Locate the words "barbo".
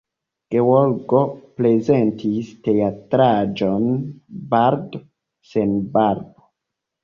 5.97-6.53